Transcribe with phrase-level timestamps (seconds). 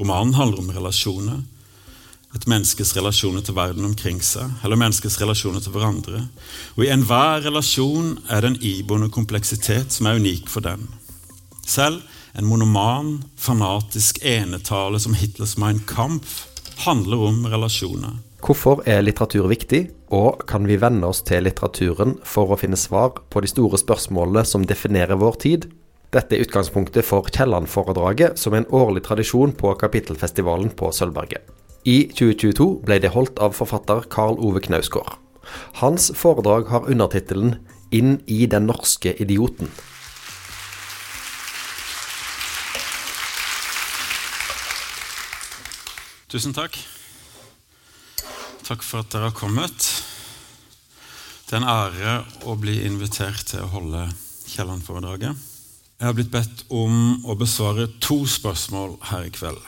[0.00, 1.42] Romanen handler om relasjoner.
[2.34, 6.22] Et menneskes relasjoner til verden omkring seg, eller menneskets relasjoner til hverandre.
[6.78, 10.86] Og I enhver relasjon er det en iboende kompleksitet som er unik for den.
[11.66, 12.00] Selv
[12.32, 16.46] en monoman, fanatisk enetale som Hitlers Mein Kampf
[16.86, 18.16] handler om relasjoner.
[18.40, 19.82] Hvorfor er litteratur viktig,
[20.16, 24.46] og kan vi venne oss til litteraturen for å finne svar på de store spørsmålene
[24.48, 25.68] som definerer vår tid?
[26.10, 31.44] Dette er utgangspunktet for Kielland-foredraget, som er en årlig tradisjon på Kapittelfestivalen på Sølvberget.
[31.86, 35.14] I 2022 ble det holdt av forfatter Karl Ove Knausgård.
[35.78, 37.60] Hans foredrag har undertittelen
[37.90, 39.70] 'Inn i den norske idioten'.
[46.28, 46.78] Tusen takk.
[48.66, 49.78] Takk for at dere har kommet.
[51.46, 52.12] Det er en ære
[52.46, 54.10] å bli invitert til å holde
[54.46, 55.49] Kielland-foredraget.
[56.00, 59.58] Jeg har blitt bedt om å besvare to spørsmål her i kveld.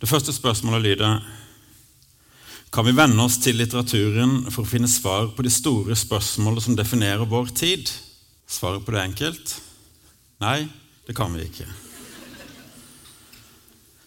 [0.00, 1.22] Det første spørsmålet lyder
[2.70, 6.76] Kan vi venne oss til litteraturen for å finne svar på de store spørsmålene som
[6.76, 7.88] definerer vår tid?
[8.46, 9.54] Svaret på det enkelt.
[10.44, 10.68] Nei,
[11.08, 11.66] det kan vi ikke.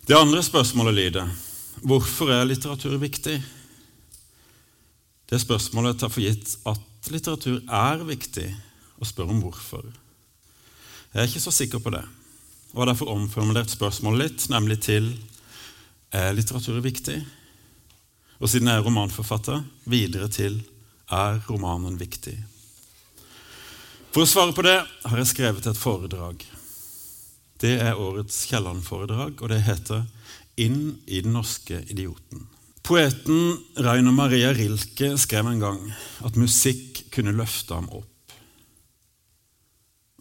[0.05, 1.33] Det andre spørsmålet lyder
[1.81, 3.39] Hvorfor er litteratur viktig?
[5.33, 8.47] Det spørsmålet tar for gitt at litteratur er viktig,
[9.01, 9.89] og spør om hvorfor.
[11.13, 12.01] Jeg er ikke så sikker på det,
[12.73, 15.11] og har derfor omformulert spørsmålet litt, nemlig til
[16.09, 17.19] er litteratur viktig?
[18.41, 20.57] Og siden jeg er romanforfatter, videre til
[21.13, 22.33] er romanen viktig?
[24.13, 26.41] For å svare på det har jeg skrevet et foredrag.
[27.61, 30.07] Det er årets Kielland-foredrag, og det heter
[30.57, 32.47] inn i den norske idioten.
[32.83, 33.53] Poeten
[33.85, 35.79] Rainer Maria Rilke skrev en gang
[36.25, 38.12] at musikk kunne løfte ham opp.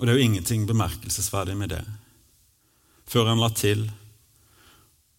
[0.02, 1.84] Og det er jo ingenting bemerkelsesverdig med det,
[3.06, 3.84] før han la til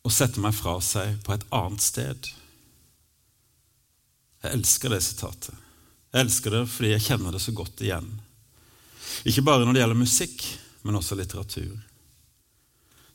[0.03, 2.27] å sette meg fra seg på et annet sted.
[4.43, 5.55] Jeg elsker det sitatet.
[6.11, 8.09] Jeg elsker det fordi jeg kjenner det så godt igjen.
[9.23, 10.43] Ikke bare når det gjelder musikk,
[10.83, 11.77] men også litteratur.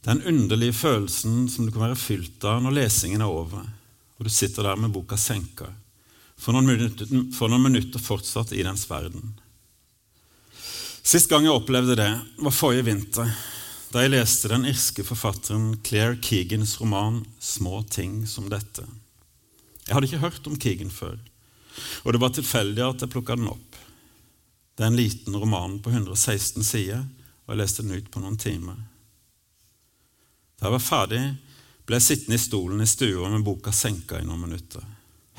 [0.09, 3.69] Den underlige følelsen som du kan være fylt av når lesingen er over,
[4.17, 5.69] og du sitter der med boka senka,
[6.41, 9.37] for noen minutter, for noen minutter fortsatt i dens verden.
[11.09, 13.31] Sist gang jeg opplevde det, var forrige vinter,
[13.89, 18.85] da jeg leste den irske forfatteren Claire Keegans roman 'Små ting som dette'.
[19.87, 21.17] Jeg hadde ikke hørt om Keegan før,
[22.05, 23.77] og det var tilfeldig at jeg plukka den opp.
[24.77, 27.07] Det er en liten roman på 116 sider,
[27.47, 28.77] og jeg leste den ut på noen timer.
[30.61, 31.25] Da jeg var ferdig,
[31.87, 34.85] ble jeg sittende i stolen i stua med boka senka i noen minutter,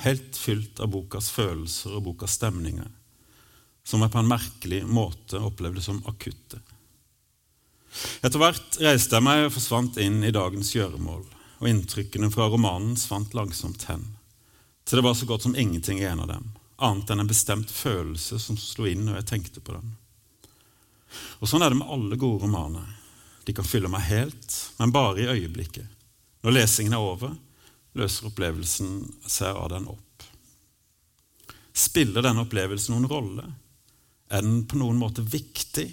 [0.01, 2.89] helt fylt av bokas følelser og bokas stemninger,
[3.89, 6.59] som jeg på en merkelig måte opplevde som akutte.
[8.21, 11.23] Etter hvert reiste jeg meg og forsvant inn i dagens gjøremål,
[11.59, 14.05] og inntrykkene fra romanen svant langsomt hen,
[14.85, 16.45] til det var så godt som ingenting i en av dem,
[16.77, 19.95] annet enn en bestemt følelse som slo inn når jeg tenkte på den.
[21.41, 22.85] Og Sånn er det med alle gode romaner.
[23.45, 25.89] De kan fylle meg helt, men bare i øyeblikket.
[26.45, 27.33] Når lesingen er over,
[27.97, 30.29] løser opplevelsen seg av den opp.
[31.73, 33.47] Spiller denne opplevelsen noen rolle?
[34.29, 35.87] Er den på noen måte viktig?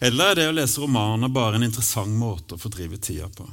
[0.00, 3.46] Eller er det å lese romaner bare en interessant måte å fordrive tida på?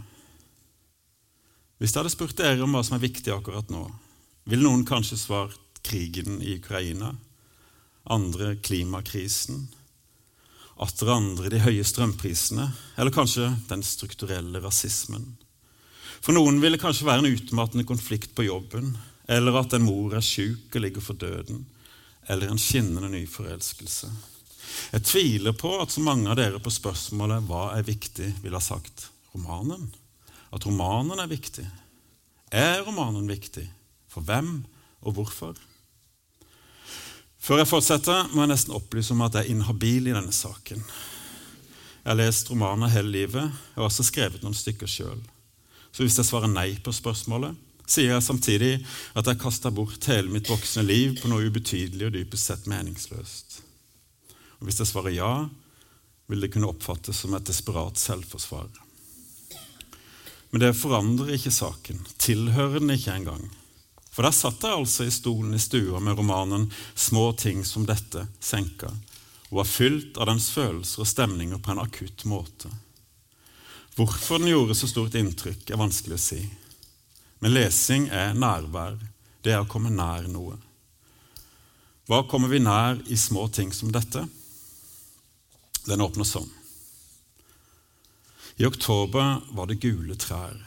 [1.82, 3.84] Hvis jeg hadde spurt dere om hva som er viktig akkurat nå,
[4.48, 7.12] ville noen kanskje svart krigen i Ukraina,
[8.06, 9.66] andre klimakrisen,
[10.82, 15.34] atter andre de høye strømprisene, eller kanskje den strukturelle rasismen.
[16.22, 18.96] For noen vil det kanskje være en utmattende konflikt på jobben,
[19.28, 21.64] eller at en mor er syk og ligger for døden,
[22.28, 24.10] eller en skinnende ny forelskelse.
[24.92, 28.64] Jeg tviler på at så mange av dere på spørsmålet 'Hva er viktig?' ville ha
[28.64, 29.94] sagt romanen.
[30.52, 31.68] At romanen er viktig.
[32.52, 33.70] Er romanen viktig?
[34.08, 34.66] For hvem
[35.02, 35.56] og hvorfor?
[37.40, 40.82] Før jeg fortsetter, må jeg nesten opplyse om at jeg er inhabil i denne saken.
[42.06, 43.44] Jeg har lest romaner hele livet.
[43.76, 45.22] og har også skrevet noen stykker sjøl.
[45.92, 47.56] Så hvis jeg svarer nei på spørsmålet,
[47.86, 48.74] sier jeg samtidig
[49.14, 53.60] at jeg kasta bort hele mitt voksne liv på noe ubetydelig og dypest sett meningsløst.
[54.60, 55.34] Og hvis jeg svarer ja,
[56.28, 58.70] vil det kunne oppfattes som et desperat selvforsvar.
[60.50, 63.46] Men det forandrer ikke saken, tilhører den ikke engang.
[64.16, 68.28] For der satt jeg altså i stolen i stua med romanen 'Små ting som dette'
[68.40, 68.88] senka,
[69.50, 72.72] og var fylt av dens følelser og stemninger på en akutt måte.
[73.96, 76.40] Hvorfor den gjorde så stort inntrykk, er vanskelig å si.
[77.46, 78.96] Men lesing er nærvær.
[79.46, 80.56] Det er å komme nær noe.
[82.10, 84.24] Hva kommer vi nær i små ting som dette?
[85.86, 86.48] Den åpner sånn.
[88.58, 90.58] I oktober var det gule trær.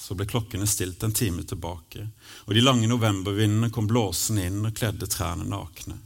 [0.00, 2.06] Så ble klokkene stilt en time tilbake,
[2.48, 5.98] og de lange novembervindene kom blåsende inn og kledde trærne nakne.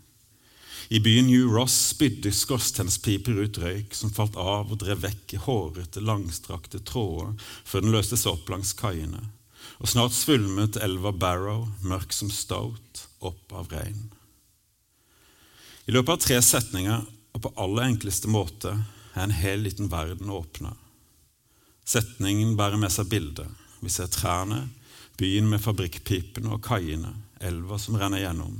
[0.90, 5.42] I byen New Ross spydde skorstenspiper ut røyk som falt av og drev vekk i
[5.46, 9.28] hårete, langstrakte tråder før den løste seg opp langs kaiene.
[9.82, 14.08] Og snart svulmet elva Barrow, mørk som stout, opp av regn.
[15.86, 17.04] I løpet av tre setninger
[17.36, 18.72] og på aller enkleste måte
[19.14, 20.72] er en hel liten verden åpna.
[21.86, 23.46] Setningen bærer med seg bildet.
[23.80, 24.64] Vi ser trærne,
[25.20, 28.56] byen med fabrikkpipene og kaiene, elva som renner gjennom.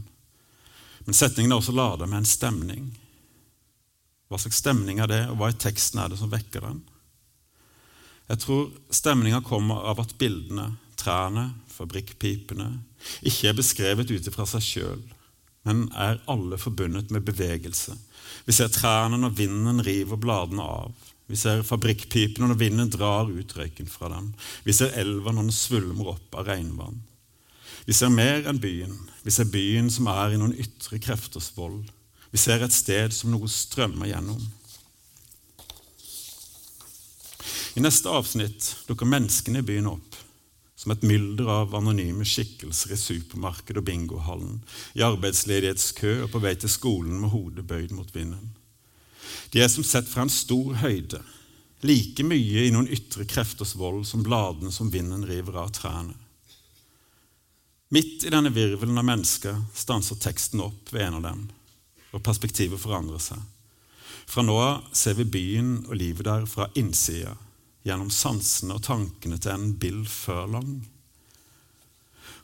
[1.07, 2.87] Men setningen er også lada med en stemning.
[4.31, 6.81] Hva slags stemning er det, og hva i teksten er det som vekker den?
[8.27, 12.71] Jeg tror stemninga kommer av at bildene, trærne, fabrikkpipene,
[13.23, 15.03] ikke er beskrevet ut fra seg sjøl,
[15.67, 17.97] men er alle forbundet med bevegelse.
[18.47, 20.95] Vi ser trærne når vinden river bladene av.
[21.27, 24.31] Vi ser fabrikkpipene når vinden drar ut røyken fra dem.
[24.63, 27.01] Vi ser elva når den svulmer opp av regnvann.
[27.87, 28.95] Vi ser mer enn byen.
[29.27, 31.83] Vi ser byen som er i noen ytre krefters vold.
[32.31, 34.41] Vi ser et sted som noe strømmer gjennom.
[37.77, 40.16] I neste avsnitt dukker menneskene i byen opp
[40.87, 44.61] som et mylder av anonyme skikkelser i supermarkedet og bingohallen,
[44.95, 48.53] i arbeidsledighetskø og på vei til skolen med hodet bøyd mot vinden.
[49.51, 51.19] De er som sett fra en stor høyde,
[51.83, 56.15] like mye i noen ytre krefters vold som bladene som vinden river av trærne.
[57.91, 61.43] Midt i denne virvelen av mennesker stanser teksten opp ved en av dem,
[62.15, 63.43] og perspektivet forandrer seg.
[64.31, 67.35] Fra nå av ser vi byen og livet der fra innsida
[67.87, 70.81] gjennom sansene og tankene til en Bill Furlong.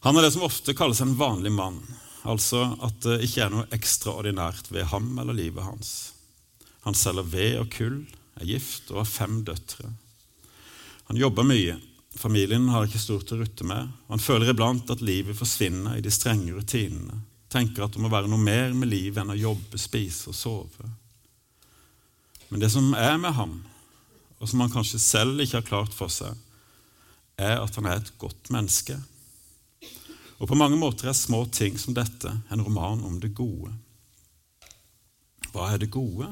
[0.02, 1.80] Han er det som ofte kalles en vanlig mann,
[2.22, 6.12] altså at det ikke er noe ekstraordinært ved ham eller livet hans.
[6.86, 7.98] Han selger ved og kull,
[8.38, 9.90] er gift og har fem døtre.
[11.10, 11.76] Han jobber mye,
[12.18, 16.04] familien har ikke stort å rutte med, og han føler iblant at livet forsvinner i
[16.04, 17.18] de strenge rutinene,
[17.52, 20.90] tenker at det må være noe mer med livet enn å jobbe, spise og sove.
[22.48, 23.58] Men det som er med ham,
[24.42, 26.34] og som han kanskje selv ikke har klart for seg,
[27.38, 28.96] er at han er et godt menneske.
[30.42, 33.70] Og på mange måter er små ting som dette en roman om det gode.
[35.52, 36.26] Hva er det gode?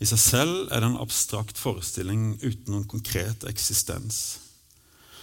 [0.00, 4.20] I seg selv er det en abstrakt forestilling uten noen konkret eksistens.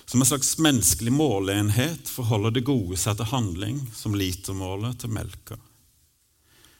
[0.07, 5.59] Som en slags menneskelig måleenhet forholder det gode seg til handling som litermålet til melka.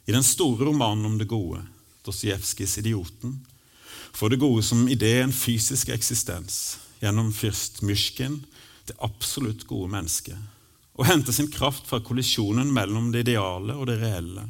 [0.08, 1.62] I den store romanen om det gode,
[2.08, 3.38] Dostojevskijs 'Idioten',
[4.18, 8.40] får det gode som idé en fysisk eksistens gjennom fyrst Myrskin,
[8.90, 10.38] det absolutt gode mennesket,
[10.98, 14.48] og henter sin kraft fra kollisjonen mellom det ideale og det reelle.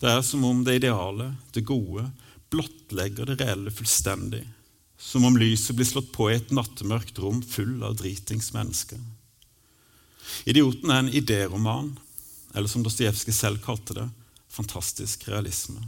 [0.00, 2.04] Det er som om det ideale, det gode,
[2.52, 4.42] blottlegger det reelle fullstendig,
[5.00, 9.00] som om lyset blir slått på i et nattemørkt rom full av dritings mennesker.
[10.44, 11.94] Idioten er en idéroman,
[12.52, 14.06] eller som Dostojevskij selv kalte det,
[14.52, 15.80] fantastisk realisme.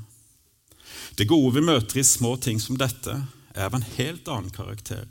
[1.17, 3.23] Det gode vi møter i små ting som dette,
[3.53, 5.06] er av en helt annen karakter.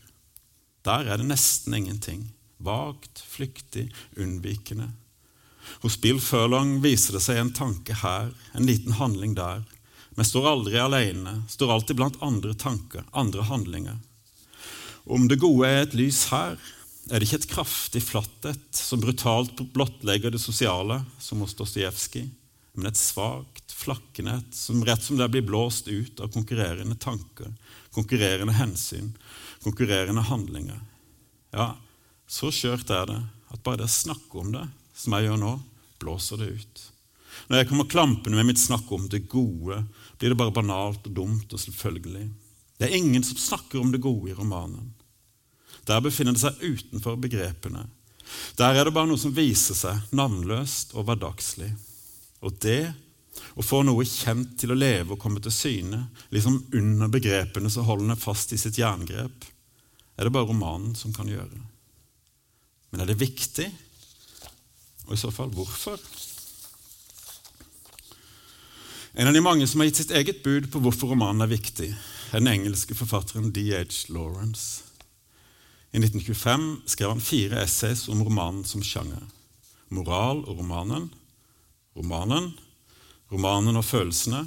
[0.86, 2.32] Der er det nesten ingenting.
[2.58, 4.92] Vagt, flyktig, unnvikende.
[5.82, 9.64] Hos Bill Furlong viser det seg en tanke her, en liten handling der.
[10.18, 13.98] Men står aldri alene, står alltid blant andre tanker, andre handlinger.
[15.06, 16.58] Om det gode er et lys her,
[17.10, 22.28] er det ikke et kraftig flatt et som brutalt blottlegger det sosiale, som hos Dostojevskij,
[22.78, 27.50] men et svakt, flakkende som rett som det blir blåst ut av konkurrerende tanker,
[27.92, 29.12] konkurrerende hensyn,
[29.64, 30.80] konkurrerende handlinger.
[31.52, 31.74] Ja,
[32.30, 33.20] så skjørt er det
[33.52, 34.64] at bare det å snakke om det,
[34.96, 35.52] som jeg gjør nå,
[36.02, 36.84] blåser det ut.
[37.48, 39.82] Når jeg kommer klampende med mitt snakk om det gode,
[40.20, 42.28] blir det bare banalt og dumt og selvfølgelig.
[42.80, 44.94] Det er ingen som snakker om det gode i romanen.
[45.88, 47.88] Der befinner det seg utenfor begrepene.
[48.58, 51.72] Der er det bare noe som viser seg navnløst og hverdagslig.
[52.42, 52.94] Og det
[53.56, 57.86] å få noe kjent til å leve og komme til syne, liksom under begrepene så
[57.88, 59.48] holder det fast i sitt jerngrep,
[60.18, 61.62] er det bare romanen som kan gjøre.
[62.92, 63.70] Men er det viktig?
[65.08, 66.00] Og i så fall hvorfor?
[69.12, 71.90] En av de mange som har gitt sitt eget bud på hvorfor romanen er viktig,
[72.32, 74.08] er den engelske forfatteren D.H.
[74.14, 74.86] Lawrence.
[75.92, 79.26] I 1925 skrev han fire essays om romanen som sjanger.
[79.92, 81.10] Moral og romanen,
[81.98, 82.54] romanen,
[83.32, 84.46] romanen og følelsene,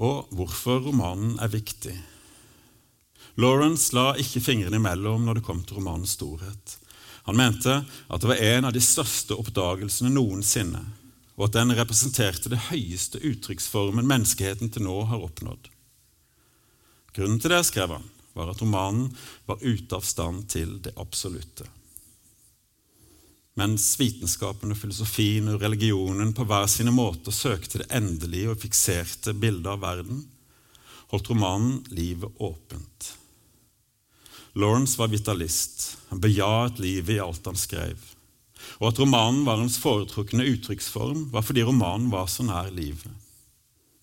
[0.00, 1.96] og hvorfor romanen er viktig.
[3.40, 6.76] Lawrence la ikke fingrene imellom når det kom til romanens storhet.
[7.28, 10.80] Han mente at det var en av de største oppdagelsene noensinne,
[11.36, 15.70] og at den representerte det høyeste uttrykksformen menneskeheten til nå har oppnådd.
[17.16, 19.08] Grunnen til det, skrev han, var at romanen
[19.48, 21.66] var ute av stand til det absolutte.
[23.58, 29.34] Mens vitenskapen og filosofien og religionen på hver sine måter søkte det endelige og fikserte
[29.34, 30.22] bildet av verden,
[31.10, 33.10] holdt romanen livet åpent.
[34.54, 35.96] Lawrence var vitalist.
[36.10, 37.98] Han bejaet livet i alt han skrev.
[38.78, 43.10] Og at romanen var hans foretrukne uttrykksform, var fordi romanen var så nær livet.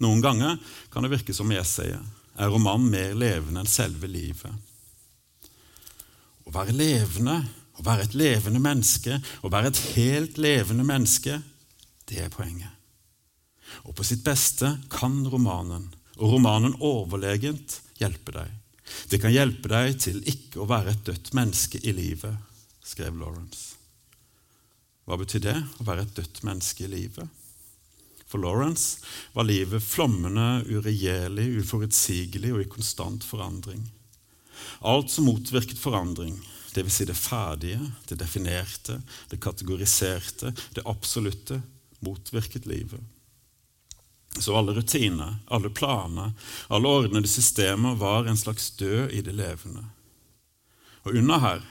[0.03, 0.59] Noen ganger
[0.93, 2.03] kan det virke som i essayet
[2.37, 4.51] er romanen mer levende enn selve livet.
[6.47, 7.39] Å være levende,
[7.77, 11.39] å være et levende menneske, å være et helt levende menneske,
[12.09, 12.73] det er poenget.
[13.85, 18.53] Og på sitt beste kan romanen, og romanen overlegent, hjelpe deg.
[19.11, 22.37] Det kan hjelpe deg til ikke å være et dødt menneske i livet,
[22.85, 23.75] skrev Lawrence.
[25.07, 27.27] Hva betyr det, å være et dødt menneske i livet?
[28.27, 29.03] For Lawrence
[29.35, 33.85] var livet flommende, uregjerlig, uforutsigelig og i konstant forandring.
[34.83, 36.35] Alt som motvirket forandring,
[36.73, 36.93] dvs.
[36.93, 41.61] Si det ferdige, det definerte, det kategoriserte, det absolutte,
[41.99, 43.01] motvirket livet.
[44.39, 46.31] Så alle rutiner, alle planer,
[46.67, 49.85] alle ordnede systemer var en slags død i det levende.
[51.03, 51.65] Og under her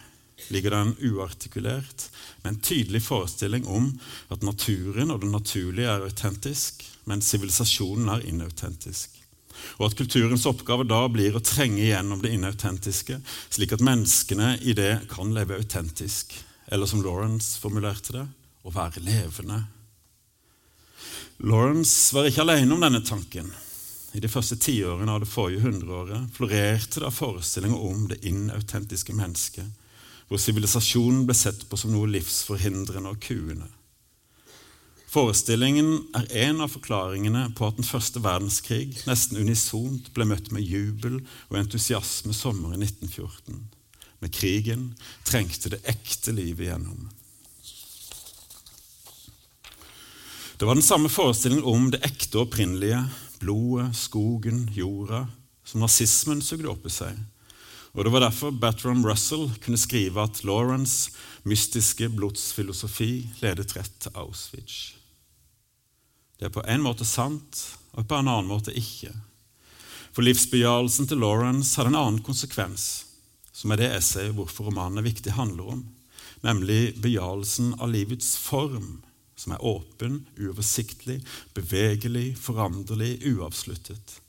[0.48, 2.08] ligger det en uartikulert,
[2.42, 3.92] men tydelig forestilling om
[4.28, 9.14] at naturen og det naturlige er autentisk, men sivilisasjonen er inautentisk.
[9.78, 13.20] Og at kulturens oppgave da blir å trenge igjennom det inautentiske,
[13.50, 16.34] slik at menneskene i det kan leve autentisk,
[16.72, 18.26] eller som Lawrence formulerte det,
[18.66, 19.62] å være levende
[21.44, 23.50] Lawrence var ikke alene om denne tanken.
[24.16, 29.12] I de første tiårene av det forrige hundreåret florerte det av forestillinger om det inautentiske
[29.12, 29.66] mennesket,
[30.30, 33.68] hvor sivilisasjonen ble sett på som noe livsforhindrende og kuende.
[35.16, 40.60] Forestillingen er en av forklaringene på at den første verdenskrig nesten unisont ble møtt med
[40.60, 43.62] jubel og entusiasme sommeren 1914.
[44.20, 44.90] Med krigen
[45.24, 47.06] trengte det ekte livet igjennom.
[50.60, 53.00] Det var den samme forestillingen om det ekte og opprinnelige,
[53.40, 55.22] blodet, skogen, jorda,
[55.64, 57.16] som nazismen sugde opp i seg.
[57.96, 61.08] Og Det var derfor Batram Russell kunne skrive at Lawrence'
[61.48, 64.95] mystiske blodsfilosofi ledet rett til Auschwitz.
[66.36, 67.62] Det er på en måte sant,
[67.96, 69.12] og på en annen måte ikke.
[70.12, 73.06] For livsbejagelsen til Lawrence hadde en annen konsekvens,
[73.52, 75.82] som er det essayet hvorfor romanen er viktig handler om,
[76.44, 79.02] nemlig bejagelsen av livets form
[79.36, 81.18] som er åpen, uoversiktlig,
[81.56, 84.20] bevegelig, foranderlig, uavsluttet.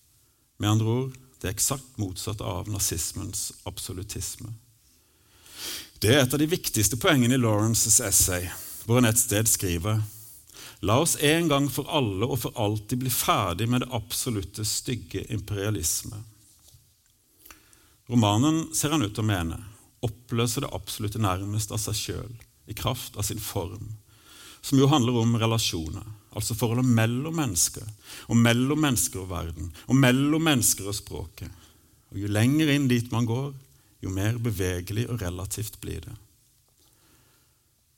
[0.60, 4.50] Med andre ord det er eksakt motsatt av nazismens absolutisme.
[6.02, 8.50] Det er et av de viktigste poengene i Lawrences essay,
[8.86, 10.02] hvor han et sted skriver
[10.86, 15.24] La oss en gang for alle og for alltid bli ferdig med det absolutte, stygge
[15.34, 16.20] imperialisme.
[18.08, 19.58] Romanen, ser han ut til å mene,
[20.06, 22.36] oppløser det absolutte nærmest av seg sjøl,
[22.70, 23.90] i kraft av sin form
[24.68, 26.04] som jo handler om relasjoner.
[26.36, 27.86] Altså forholdet mellom mennesker,
[28.28, 31.52] og mellom mennesker og verden, og mellom mennesker og språket.
[32.12, 33.54] Og Jo lenger inn dit man går,
[34.04, 36.16] jo mer bevegelig og relativt blir det.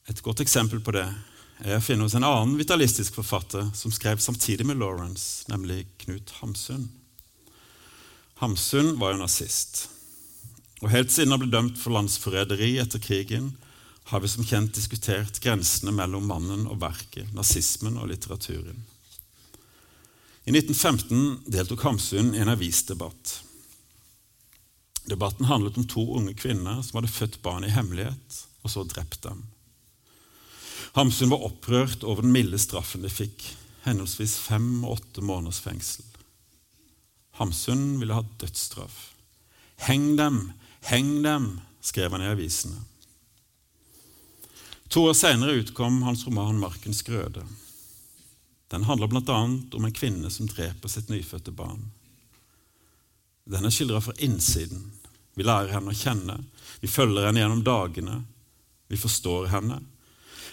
[0.10, 1.08] Et godt eksempel på det
[1.66, 6.32] er å finne hos en annen vitalistisk forfatter som skrev samtidig med Lawrence, nemlig Knut
[6.40, 6.88] Hamsun.
[8.40, 9.90] Hamsun var jo nazist.
[10.80, 13.52] Og Helt siden han ble dømt for landsforræderi etter krigen,
[14.10, 18.80] har vi som kjent diskutert grensene mellom mannen og verket, nazismen og litteraturen.
[20.48, 23.36] I 1915 deltok Hamsun i en avisdebatt.
[25.12, 29.22] Debatten handlet om to unge kvinner som hadde født barn i hemmelighet, og så drept
[29.28, 29.44] dem.
[30.98, 33.44] Hamsun var opprørt over den milde straffen de fikk,
[33.86, 36.06] henholdsvis fem og åtte måneders fengsel.
[37.40, 39.14] Hamsun ville ha dødsstraff.
[39.88, 40.52] Heng dem,
[40.90, 42.82] heng dem, skrev han i avisene.
[44.90, 47.46] To år senere utkom hans roman 'Markens grøde'.
[48.70, 49.40] Den handler bl.a.
[49.74, 51.92] om en kvinne som dreper sitt nyfødte barn.
[53.46, 54.92] Den er skildra fra innsiden.
[55.34, 56.36] Vi lærer henne å kjenne,
[56.82, 58.24] vi følger henne gjennom dagene,
[58.88, 59.80] vi forstår henne.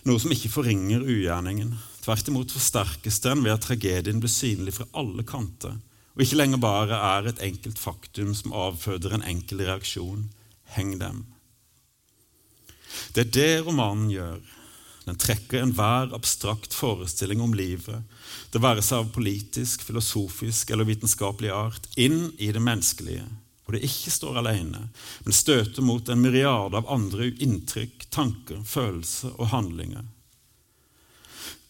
[0.06, 1.72] Noe som ikke forringer ugjerningen.
[2.04, 5.80] Tvert imot forsterkes den ved at tragedien blir synlig fra alle kanter,
[6.14, 10.28] og ikke lenger bare er et enkelt faktum som avføder en enkel reaksjon.
[10.76, 11.24] Heng dem.
[13.14, 14.38] Det er det romanen gjør.
[15.06, 18.02] Den trekker enhver abstrakt forestilling om livet,
[18.50, 23.22] det være seg av politisk, filosofisk eller vitenskapelig art, inn i det menneskelige,
[23.66, 24.84] hvor det ikke står alene,
[25.26, 30.04] men støter mot en myriade av andre inntrykk, tanker, følelser og handlinger.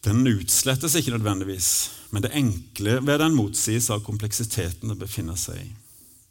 [0.04, 1.70] Den utslettes ikke nødvendigvis,
[2.12, 5.70] men det enkle ved den motsies av kompleksiteten det befinner seg i.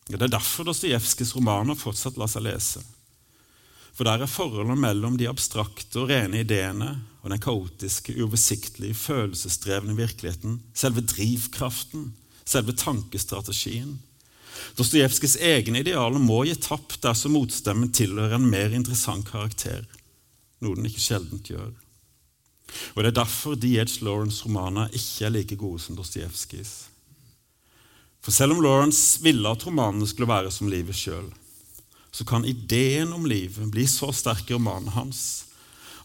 [0.06, 2.84] Det er derfor Dostojevskijs romaner fortsatt lar seg lese.
[3.96, 6.92] For der er forholdet mellom de abstrakte og rene ideene
[7.24, 12.12] og den kaotiske, uoversiktlige, følelsesdrevne virkeligheten selve drivkraften,
[12.46, 13.96] selve tankestrategien.
[14.78, 19.86] Dostojevskijs egne idealer må gi tapt dersom motstemmen tilhører en mer interessant karakter,
[20.64, 21.72] noe den ikke sjeldent gjør.
[22.96, 24.02] Og Det er derfor D.H.
[24.04, 26.74] Lawrence' romaner ikke er like gode som Dostojevskijs.
[28.26, 31.28] For selv om Lawrence ville at romanene skulle være som livet sjøl,
[32.12, 35.46] så kan ideen om livet bli så sterk i romanen hans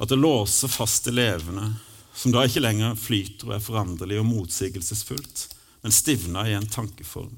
[0.00, 1.74] at det låser fast det levende,
[2.16, 5.42] som da ikke lenger flyter og er foranderlig og motsigelsesfullt,
[5.84, 7.34] men stivner i en tankeform.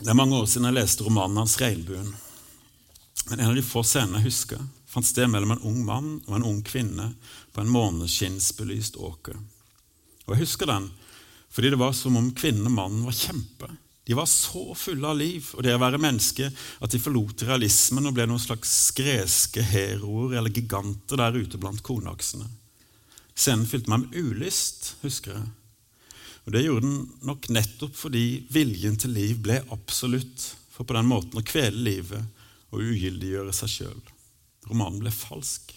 [0.00, 2.14] Det er mange år siden jeg leste romanen hans 'Regnbuen'.
[3.28, 6.36] Men en av de få scenene jeg husker, fant sted mellom en ung mann og
[6.36, 7.12] en ung kvinne
[7.52, 9.36] på en måneskinnsbelyst åker.
[10.26, 10.90] Og Jeg husker den
[11.50, 13.68] fordi det var som om kvinnen og mannen var kjempe.
[14.06, 16.46] De var så fulle av liv og det å være menneske
[16.80, 21.82] at de forlot realismen og ble noen slags greske heroer eller giganter der ute blant
[21.82, 22.46] kornaksene.
[23.34, 25.48] Scenen fylte meg med ulyst, husker jeg.
[26.46, 31.10] Og Det gjorde den nok nettopp fordi viljen til liv ble absolutt, for på den
[31.10, 34.00] måten å kvele livet og ugyldiggjøre seg sjøl.
[34.70, 35.74] Romanen ble falsk.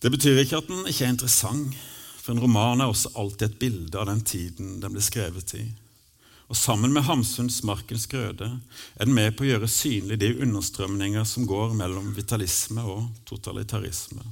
[0.00, 1.76] Det betyr ikke at den ikke er interessant,
[2.20, 5.64] for en roman er også alltid et bilde av den tiden den ble skrevet i.
[6.50, 8.60] Og Sammen med Hamsuns 'Markens grøde'
[8.96, 14.24] er den med på å gjøre synlig de understrømninger som går mellom vitalisme og totalitarisme.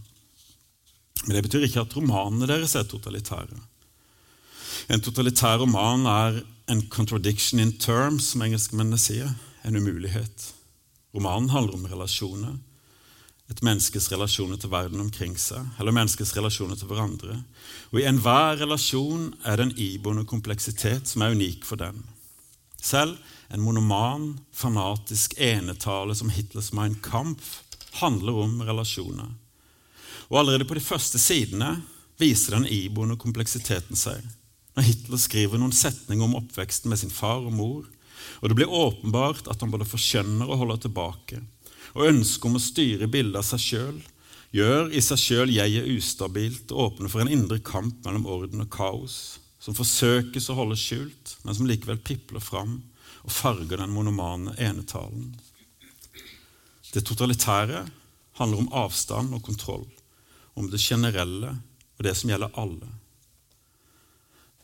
[1.26, 3.60] Men det betyr ikke at romanene deres er totalitære.
[4.86, 9.34] En totalitær roman er en 'contradiction in terms', som engelskmennene sier.
[9.64, 10.52] En umulighet.
[11.14, 12.58] Romanen handler om relasjoner,
[13.50, 17.42] et menneskes relasjoner til verden omkring seg, eller menneskets relasjoner til hverandre.
[17.92, 22.02] Og I enhver relasjon er det en iboende kompleksitet som er unik for den.
[22.82, 23.16] Selv
[23.48, 27.62] en monoman, fanatisk enetale som Hitlers Mein Kampf
[28.02, 29.32] handler om relasjoner.
[30.28, 31.78] Og Allerede på de første sidene
[32.20, 34.20] viser den iboende kompleksiteten seg.
[34.78, 37.86] Når Hitler skriver noen setninger om oppveksten med sin far og mor,
[38.38, 41.40] og det blir åpenbart at han både forskjønner og holder tilbake
[41.96, 43.96] og ønsket om å styre bildet av seg sjøl
[44.54, 48.70] gjør i seg sjøl jeget ustabilt og åpner for en indre kamp mellom orden og
[48.70, 49.16] kaos,
[49.58, 52.78] som forsøkes å holde skjult, men som likevel pipler fram
[53.24, 55.32] og farger den monomane enetalen.
[56.94, 57.82] Det totalitære
[58.38, 59.88] handler om avstand og kontroll,
[60.54, 61.56] om det generelle
[61.98, 62.94] og det som gjelder alle.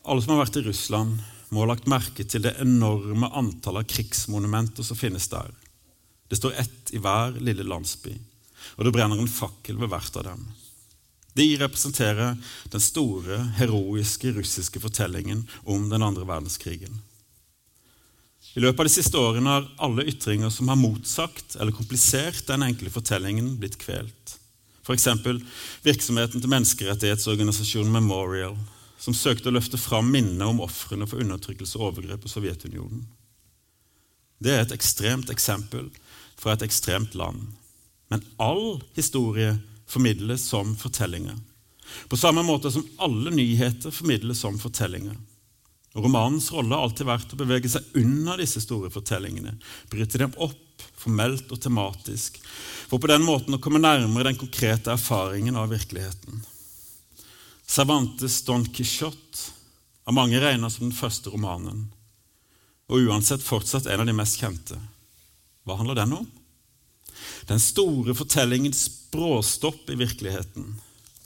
[0.05, 1.17] Alle som har vært i Russland,
[1.49, 5.49] må ha lagt merke til det enorme antallet av krigsmonumenter som finnes der.
[6.29, 8.13] Det står ett i hver lille landsby,
[8.77, 10.45] og det brenner en fakkel ved hvert av dem.
[11.35, 12.37] De representerer
[12.71, 17.01] den store, heroiske russiske fortellingen om den andre verdenskrigen.
[18.55, 22.63] I løpet av de siste årene har alle ytringer som har motsagt eller komplisert den
[22.63, 24.37] enkle fortellingen, blitt kvelt.
[24.85, 25.09] F.eks.
[25.83, 28.55] virksomheten til menneskerettighetsorganisasjonen Memorial,
[29.05, 33.03] som søkte å løfte fram minnene om ofrene for undertrykkelse og overgrep i Sovjetunionen.
[34.41, 35.91] Det er et ekstremt eksempel
[36.39, 37.43] fra et ekstremt land.
[38.09, 39.53] Men all historie
[39.89, 41.37] formidles som fortellinger.
[42.09, 45.15] På samme måte som alle nyheter formidles som fortellinger.
[45.95, 49.53] Romanens rolle har alltid vært å bevege seg unna disse store fortellingene,
[49.93, 52.41] bryte dem opp formelt og tematisk,
[52.89, 56.41] for på den måten å komme nærmere den konkrete erfaringen av virkeligheten.
[57.67, 59.51] Cervantes' Don Quijote
[60.05, 61.87] av mange regnet som den første romanen,
[62.85, 64.77] og uansett fortsatt en av de mest kjente.
[65.65, 66.27] Hva handler den om?
[67.49, 70.75] Den store fortellingens bråstopp i virkeligheten.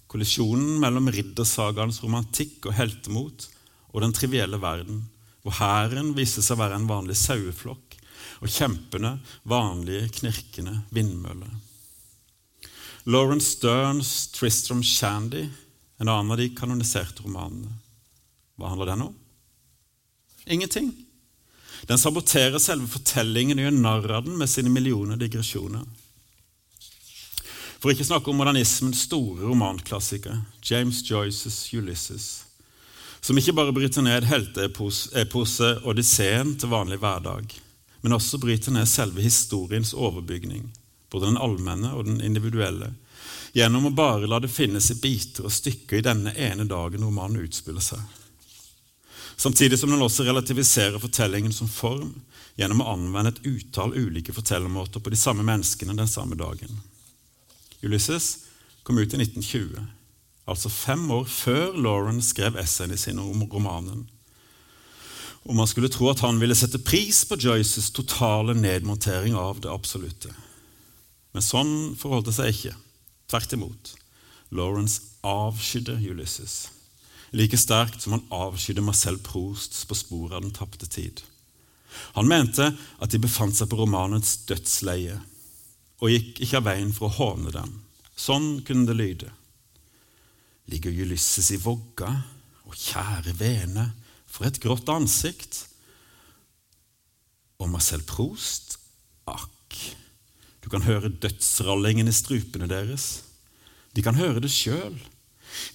[0.10, 3.50] Kollisjonen mellom riddersagaens romantikk og heltemot
[3.92, 5.04] og den trivielle verden,
[5.44, 7.98] hvor hæren viser seg å være en vanlig saueflokk
[8.40, 9.18] og kjempene
[9.50, 11.52] vanlige, knirkende vindmøller.
[13.10, 15.50] Lawrence Sterns 'Tristram Shandy',
[16.00, 17.74] en annen av de kanoniserte romanene.
[18.56, 19.16] Hva handler den om?
[20.46, 20.92] Ingenting.
[21.88, 25.84] Den saboterer selve fortellingen og gjør narr av den med sine millioner digresjoner.
[27.80, 32.28] For ikke snakke om modernismens store romanklassiker, James Joyces Ulysses,
[33.22, 37.56] som ikke bare bryter ned helteeposet Odysseen til vanlig hverdag,
[38.02, 40.68] men også bryter ned selve historiens overbygning,
[41.12, 42.94] både den allmenne og den individuelle,
[43.54, 47.44] gjennom å bare la det finnes i biter og stykker i denne ene dagen romanen
[47.46, 48.02] utspiller seg
[49.40, 52.12] samtidig som den også relativiserer fortellingen som form
[52.60, 56.82] gjennom å anvende et utall ulike fortellermåter på de samme menneskene den samme dagen.
[57.82, 58.28] Ulysses
[58.84, 59.86] kom ut i 1920,
[60.44, 64.04] altså fem år før Lauren skrev essayene sine om romanen.
[65.48, 69.72] Og man skulle tro at han ville sette pris på Joyces totale nedmontering av det
[69.72, 70.34] absolutte.
[71.32, 72.76] Men sånn forholdt det seg ikke.
[73.30, 73.96] Tvert imot.
[74.50, 76.72] Lawrence avskydde Ulysses.
[77.32, 81.22] Like sterkt som han avskydde Marcel Proust på sporet av den tapte tid.
[82.18, 85.20] Han mente at de befant seg på romanens dødsleie,
[86.02, 87.76] og gikk ikke av veien for å håne den.
[88.18, 89.32] Sånn kunne det lyde.
[90.70, 92.10] Ligger Ulysses i vogga,
[92.70, 93.90] og kjære vene,
[94.30, 95.64] for et grått ansikt.
[97.60, 98.78] Og Marcel Proust,
[99.30, 99.78] akk,
[100.64, 103.24] du kan høre dødsrallingen i strupene deres.
[103.96, 104.98] De kan høre det sjøl.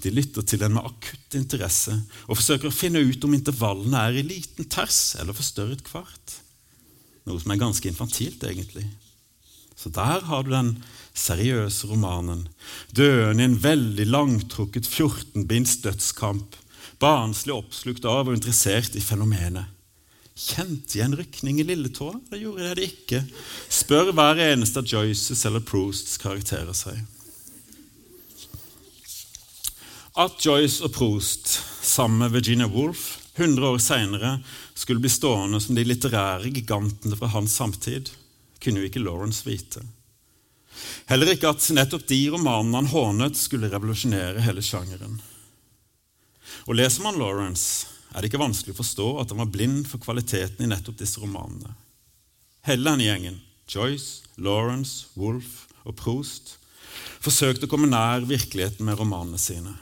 [0.05, 1.97] De lytter til den med akutt interesse
[2.29, 6.39] og forsøker å finne ut om intervallene er i liten ters eller forstørret kvart.
[7.25, 8.85] Noe som er ganske infantilt, egentlig.
[9.75, 10.77] Så der har du den
[11.19, 12.47] seriøse romanen,
[12.95, 16.55] døende i en veldig langtrukket 14-binds dødskamp,
[17.03, 19.74] barnslig oppslukt av og interessert i fenomenet.
[20.35, 23.21] Kjente jeg en rykning i lilletåa, Det gjorde jeg det ikke?
[23.71, 26.99] Spør hver eneste av Joyces eller Prousts karakterer seg.
[30.19, 31.47] At Joyce og Proust
[31.83, 34.35] sammen med Virginia Woolf 100 år senere
[34.75, 38.11] skulle bli stående som de litterære gigantene fra hans samtid,
[38.63, 39.83] kunne jo ikke Lawrence vite.
[41.11, 45.19] Heller ikke at nettopp de romanene han hånet, skulle revolusjonere hele sjangeren.
[46.67, 50.03] Og Leser man Lawrence, er det ikke vanskelig å forstå at han var blind for
[50.03, 51.75] kvaliteten i nettopp disse romanene.
[52.65, 56.55] Hele denne gjengen, Joyce, Lawrence, Woolf og Proust,
[57.25, 59.75] forsøkte å komme nær virkeligheten med romanene sine.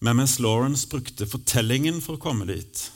[0.00, 2.86] Men mens Lawrence brukte fortellingen for å komme dit,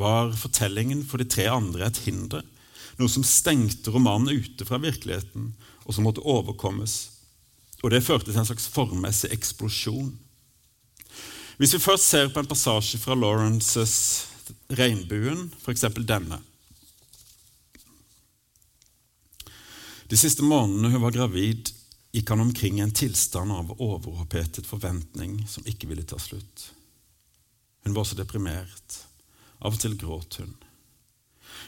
[0.00, 2.46] var fortellingen for de tre andre et hinder,
[3.00, 5.50] noe som stengte romanen ute fra virkeligheten,
[5.84, 6.96] og som måtte overkommes.
[7.82, 10.12] Og det førte til en slags formmessig eksplosjon.
[11.60, 14.26] Hvis vi først ser på en passasje fra Lawrences
[14.72, 15.84] 'Regnbuen', f.eks.
[16.08, 16.38] denne
[20.08, 21.68] De siste månedene hun var gravid,
[22.16, 26.70] gikk han omkring i en tilstand av overopphetet forventning som ikke ville ta slutt.
[27.84, 29.04] Hun var så deprimert.
[29.60, 30.56] Av og til gråt hun.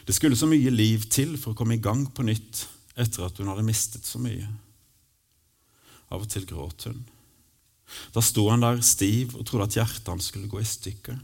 [0.09, 2.65] Det skulle så mye liv til for å komme i gang på nytt
[2.97, 4.49] etter at hun hadde mistet så mye.
[6.09, 7.05] Av og til gråt hun.
[8.13, 11.19] Da sto han der stiv og trodde at hjertet hans skulle gå i stykker.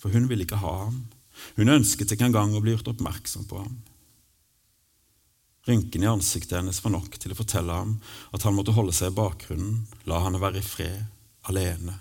[0.00, 1.02] For hun ville ikke ha ham.
[1.56, 3.74] Hun ønsket ikke engang å bli gjort oppmerksom på ham.
[5.64, 7.94] Rynken i ansiktet hennes var nok til å fortelle ham
[8.36, 10.98] at han måtte holde seg i bakgrunnen, la henne være i fred,
[11.48, 11.96] alene.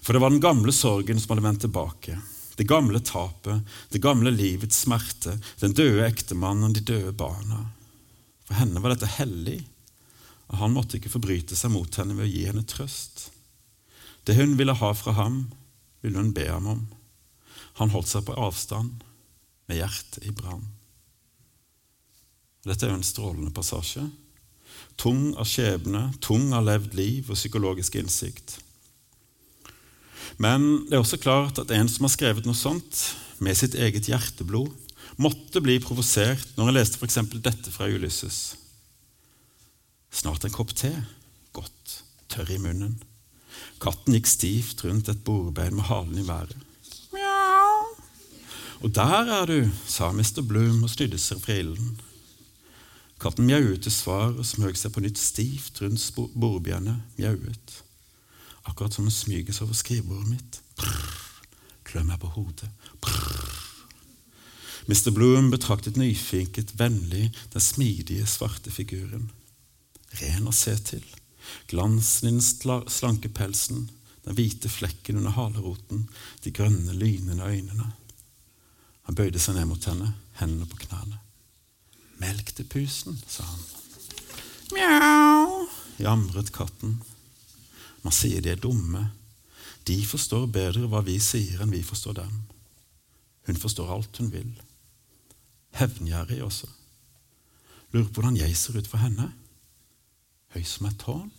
[0.00, 2.16] For det var den gamle sorgen som hadde vendt tilbake.
[2.56, 3.60] Det gamle tapet,
[3.92, 7.64] det gamle livets smerte, den døde ektemannen, de døde barna.
[8.46, 9.58] For henne var dette hellig,
[10.60, 13.28] han måtte ikke forbryte seg mot henne ved å gi henne trøst.
[14.24, 15.44] Det hun ville ha fra ham,
[16.04, 16.84] ville hun be ham om.
[17.80, 19.02] Han holdt seg på avstand,
[19.64, 20.66] med hjertet i brann.
[22.64, 24.04] Dette er jo en strålende passasje.
[25.00, 28.58] Tung av skjebne, tung av levd liv og psykologisk innsikt.
[30.40, 33.00] Men det er også klart at en som har skrevet noe sånt
[33.44, 34.72] med sitt eget hjerteblod,
[35.20, 37.20] måtte bli provosert når han leste f.eks.
[37.38, 38.56] dette fra Ulysses.
[40.14, 40.92] Snart en kopp te.
[41.52, 41.98] Godt.
[42.30, 43.00] Tørr i munnen.
[43.82, 46.54] Katten gikk stivt rundt et bordbein med halen i været.
[47.12, 47.80] Mjau.
[48.86, 50.42] Og der er du, sa Mr.
[50.46, 51.96] Bloom og snudde seg fra ilden.
[53.22, 57.02] Katten mjauet til svar og smøg seg på nytt stivt rundt bordbeinet.
[57.18, 57.78] Mjauet.
[58.64, 60.60] Akkurat som hun smyges over skrivebordet mitt.
[61.84, 62.70] Klø meg på hodet.
[63.02, 63.50] Brrr.
[64.86, 65.10] Mr.
[65.16, 69.30] Bloom betraktet nyfinket, vennlig den smidige, svarte figuren.
[70.20, 71.04] Ren å se til.
[71.68, 73.88] Glansen i den slanke pelsen,
[74.24, 76.06] den hvite flekken under haleroten,
[76.44, 77.90] de grønne, lynende øynene.
[79.04, 81.20] Han bøyde seg ned mot henne, hendene på knærne.
[82.22, 83.64] Melk til pusen, sa han.
[84.72, 85.66] Mjau,
[86.00, 86.96] jamret katten.
[88.04, 89.10] Man sier de er dumme.
[89.84, 92.32] De forstår bedre hva vi sier, enn vi forstår dem.
[93.44, 94.52] Hun forstår alt hun vil.
[95.76, 96.70] Hevngjerrig også.
[97.92, 99.28] Lurer på hvordan jeg ser ut for henne.
[100.54, 101.30] Høy som et tårn?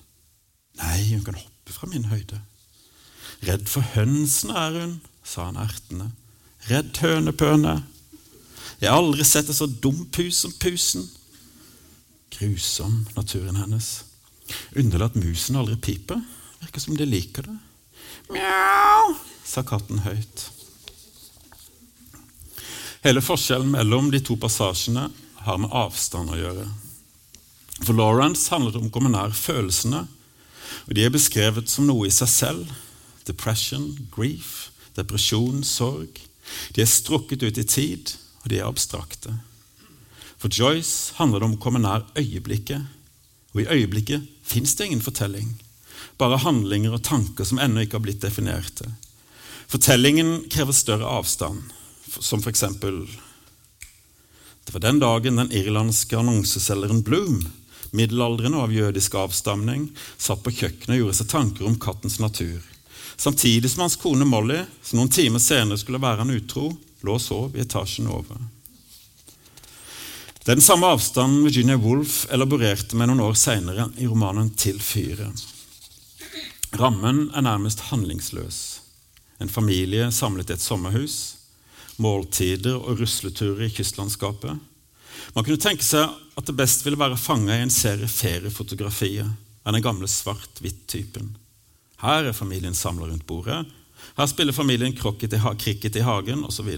[0.76, 2.42] Nei, hun kan hoppe fra min høyde.
[3.48, 6.10] Redd for hønsene er hun, sa han ertende.
[6.68, 7.78] Redd hønepøne.
[8.82, 11.06] Jeg har aldri sett en så dum pus som pusen.
[12.36, 13.92] Grusom, naturen hennes.
[14.76, 16.20] Underlig at musen aldri piper.
[16.60, 17.56] Virker som de liker det.
[18.36, 20.50] Mjau, sa katten høyt.
[23.06, 25.08] Hele forskjellen mellom de to passasjene
[25.46, 26.66] har med avstand å gjøre.
[27.84, 30.06] For Lawrence handler det om å komme nær følelsene,
[30.86, 32.72] og de er beskrevet som noe i seg selv.
[33.28, 36.22] Depression, grief, depresjon, sorg.
[36.76, 39.34] De er strukket ut i tid, og de er abstrakte.
[40.38, 42.86] For Joyce handler det om å komme nær øyeblikket,
[43.56, 45.56] og i øyeblikket fins det ingen fortelling.
[46.20, 48.88] Bare handlinger og tanker som ennå ikke har blitt definerte.
[49.72, 51.64] Fortellingen krever større avstand,
[52.20, 53.08] som eksempel
[54.66, 57.44] Det var den dagen den irlandske annonseselgeren Bloom,
[57.96, 62.60] middelaldrende og av jødisk avstamning, satt på kjøkkenet og gjorde seg tanker om kattens natur.
[63.16, 66.70] Samtidig som hans kone Molly, som noen timer senere skulle være han utro,
[67.06, 68.42] lå og sov i etasjen over.
[70.46, 74.78] Det er den samme avstanden Virginia Woolf elaborerte med noen år senere i romanen 'Til
[74.78, 75.42] fyret'.
[76.78, 78.82] Rammen er nærmest handlingsløs.
[79.42, 81.36] En familie samlet i et sommerhus,
[81.98, 84.60] måltider og rusleturer i kystlandskapet.
[85.36, 89.28] Man kunne tenke seg at det best ville være fanga i en serie feriefotografier
[89.66, 91.34] av den gamle svart-hvitt-typen.
[92.04, 93.64] Her er familien samla rundt bordet.
[94.18, 96.70] Her spiller familien cricket i hagen osv.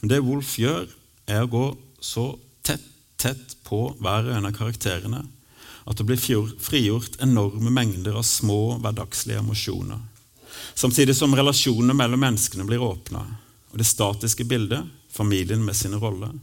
[0.00, 0.88] Men det Wolf gjør,
[1.30, 1.66] er å gå
[2.02, 2.32] så
[2.66, 2.84] tett,
[3.20, 5.22] tett på hver og en av karakterene
[5.90, 9.98] at det blir frigjort enorme mengder av små, hverdagslige emosjoner.
[10.74, 13.24] Samtidig som relasjonene mellom menneskene blir åpna,
[13.70, 16.34] og det statiske bildet, familien med sine roller,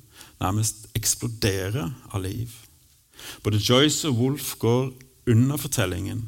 [0.42, 2.52] nærmest eksploderer av liv.
[3.44, 4.92] Både Joyce og Wolf går
[5.28, 6.28] under fortellingen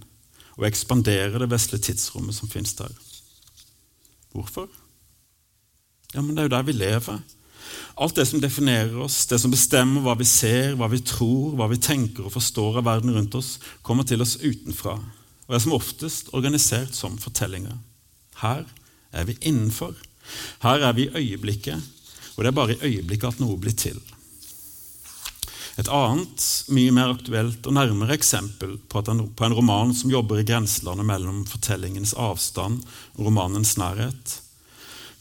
[0.57, 2.91] og ekspanderer det vesle tidsrommet som finnes der.
[4.35, 4.67] Hvorfor?
[6.13, 7.19] Ja, men det er jo der vi lever.
[7.99, 11.69] Alt det som definerer oss, det som bestemmer hva vi ser, hva vi tror, hva
[11.71, 14.97] vi tenker og forstår av verden rundt oss, kommer til oss utenfra
[15.49, 17.73] og er som oftest organisert som fortellinger.
[18.43, 18.67] Her
[19.11, 19.95] er vi innenfor.
[20.63, 21.89] Her er vi i øyeblikket,
[22.35, 23.99] og det er bare i øyeblikket at noe blir til.
[25.79, 26.43] Et annet,
[26.75, 31.07] mye mer aktuelt og nærmere eksempel på, en, på en roman som jobber i grenselandet
[31.07, 32.81] mellom fortellingens avstand
[33.15, 34.35] og romanens nærhet,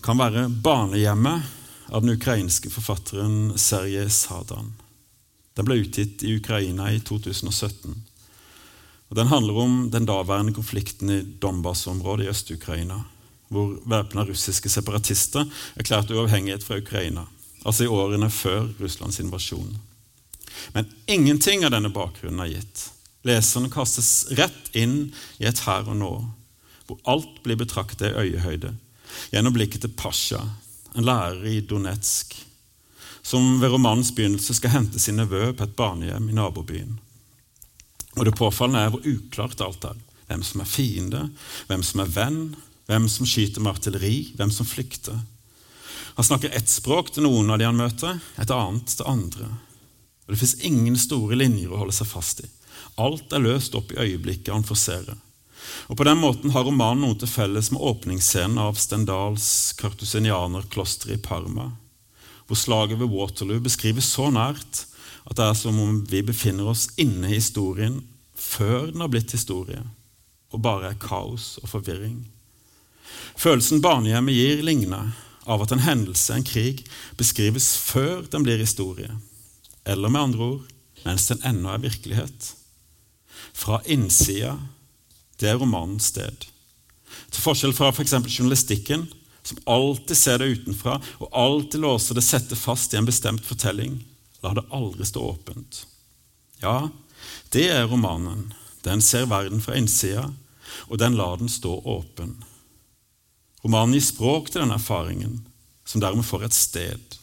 [0.03, 1.55] kan være 'Barnehjemmet'
[1.88, 4.75] av den ukrainske forfatteren Sergej Sadan.
[5.57, 7.94] Den ble utgitt i Ukraina i 2017.
[9.09, 13.01] Og Den handler om den daværende konflikten i Donbas-området i Øst-Ukraina,
[13.49, 17.25] hvor væpna russiske separatister erklærte uavhengighet fra Ukraina,
[17.65, 19.77] altså i årene før Russlands invasjon.
[20.73, 22.89] Men ingenting av denne bakgrunnen er gitt.
[23.27, 26.13] Leserne kastes rett inn i et her og nå,
[26.89, 28.75] hvor alt blir betraktet i øyehøyde,
[29.33, 30.41] gjennom blikket til Pasha,
[30.95, 32.37] en lærer i Donetsk,
[33.23, 36.97] som ved romanens begynnelse skal hente sin nevø på et barnehjem i nabobyen.
[38.17, 39.99] Og Det påfallende er hvor uklart alt er.
[40.29, 41.21] Hvem som er fiende,
[41.69, 42.41] hvem som er venn,
[42.88, 45.18] hvem som skyter med artilleri, hvem som flykter.
[46.16, 49.48] Han snakker ett språk til noen av de han møter, et annet til andre.
[50.27, 52.48] Og Det fins ingen store linjer å holde seg fast i.
[52.98, 55.16] Alt er løst opp i øyeblikket han forserer.
[55.88, 61.20] Og På den måten har romanen noe til felles med åpningsscenen av Stendals kartusinianerkloster i
[61.22, 61.70] Parma,
[62.48, 64.87] hvor slaget ved Waterloo beskrives så nært
[65.29, 68.01] at det er som om vi befinner oss inne i historien
[68.35, 69.83] før den har blitt historie,
[70.51, 72.22] og bare er kaos og forvirring.
[73.38, 75.12] Følelsen barnehjemmet gir, ligner
[75.49, 76.83] av at en hendelse, en krig,
[77.16, 79.14] beskrives før den blir historie,
[79.88, 82.53] eller med andre ord mens den ennå er virkelighet.
[83.55, 84.57] Fra innsida
[85.38, 86.49] det er romanens sted.
[87.31, 88.16] Til forskjell fra f.eks.
[88.18, 89.07] For journalistikken,
[89.47, 94.01] som alltid ser det utenfra og alltid låser det sette fast i en bestemt fortelling,
[94.42, 95.85] lar det aldri stå åpent.
[96.61, 96.90] Ja,
[97.55, 98.53] det er romanen.
[98.85, 100.29] Den ser verden fra innsida,
[100.90, 102.37] og den lar den stå åpen.
[103.64, 105.40] Romanen gir språk til denne erfaringen,
[105.88, 107.18] som dermed får et sted.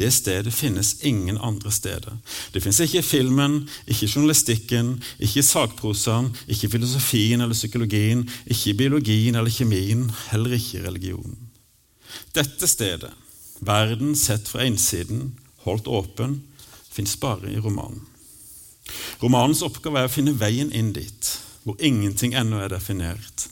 [0.00, 2.14] Det stedet finnes ingen andre steder.
[2.52, 7.58] Det finnes ikke i filmen, ikke i journalistikken, ikke i sakprosaen, ikke i filosofien eller
[7.58, 11.36] psykologien, ikke i biologien eller kjemien, heller ikke i religionen.
[12.34, 13.12] Dette stedet,
[13.60, 15.34] verden sett fra innsiden,
[15.66, 16.40] holdt åpen,
[16.90, 18.06] fins bare i romanen.
[19.20, 23.50] Romanens oppgave er å finne veien inn dit, hvor ingenting ennå er definert.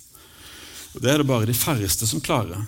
[0.99, 2.65] Det er det bare de færreste som klarer.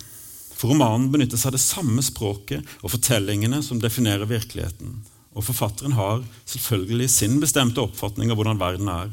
[0.55, 5.01] For romanen benytter seg av det samme språket og fortellingene som definerer virkeligheten.
[5.35, 9.11] Og forfatteren har selvfølgelig sin bestemte oppfatning av hvordan verden er.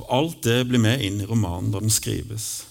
[0.00, 2.64] Og alt det blir med inn i romanen da den skrives.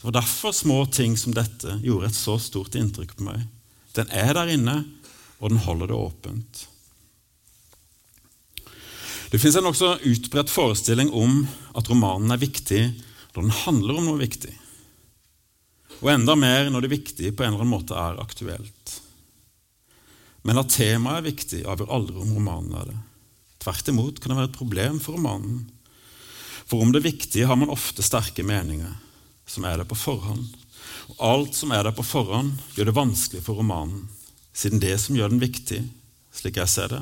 [0.00, 3.46] Det var derfor små ting som dette gjorde et så stort inntrykk på meg.
[3.96, 4.80] Den er der inne,
[5.38, 6.64] og den holder det åpent.
[9.30, 11.44] Det fins en nokså utbredt forestilling om
[11.78, 12.82] at romanen er viktig
[13.34, 14.52] når den handler om noe viktig
[16.04, 18.98] og enda mer når det viktige på en eller annen måte er aktuelt.
[20.44, 22.98] Men at temaet er viktig, avgjør aldri om romanen er det.
[23.64, 25.62] Tvert imot kan det være et problem for romanen.
[26.68, 28.92] For om det viktige har man ofte sterke meninger,
[29.48, 30.44] som er det på forhånd.
[31.14, 34.04] Og alt som er der på forhånd, gjør det vanskelig for romanen,
[34.52, 35.80] siden det som gjør den viktig,
[36.36, 37.00] slik jeg ser det,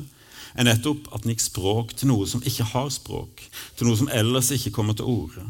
[0.53, 3.43] er nettopp at den gikk språk til noe som ikke har språk,
[3.75, 5.43] til noe som ellers ikke kommer til orde.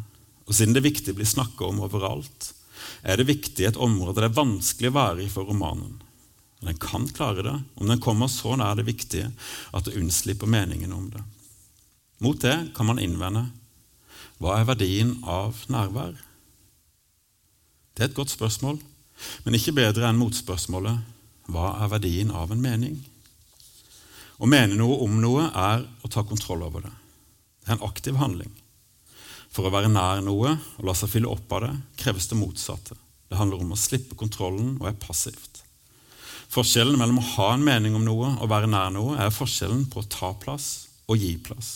[0.48, 2.54] Og siden det viktige blir snakka om overalt,
[3.04, 6.00] er det viktig et område det er vanskelig å være i for romanen.
[6.64, 9.32] Den kan klare det om den kommer så nær det viktige
[9.76, 11.24] at det unnslipper meningen om det.
[12.24, 13.50] Mot det kan man innvende
[14.40, 16.16] hva er verdien av nærvær?
[17.94, 18.80] Det er et godt spørsmål,
[19.44, 21.04] men ikke bedre enn motspørsmålet
[21.52, 22.98] hva er verdien av en mening?
[24.40, 26.94] Å mene noe om noe er å ta kontroll over det.
[27.64, 28.52] Det er en aktiv handling.
[29.54, 32.98] For å være nær noe og la seg fylle opp av det kreves det motsatte.
[33.30, 35.62] Det handler om å slippe kontrollen og er passivt.
[36.54, 40.02] Forskjellen mellom å ha en mening om noe og være nær noe er forskjellen på
[40.02, 40.68] å ta plass
[41.10, 41.72] og gi plass.